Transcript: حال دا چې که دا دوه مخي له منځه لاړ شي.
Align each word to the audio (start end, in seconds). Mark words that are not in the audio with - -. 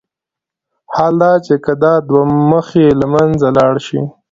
حال 0.93 1.13
دا 1.21 1.31
چې 1.45 1.55
که 1.63 1.73
دا 1.83 1.93
دوه 2.07 2.23
مخي 2.51 2.85
له 2.99 3.05
منځه 3.13 3.47
لاړ 3.57 3.73
شي. 3.87 4.01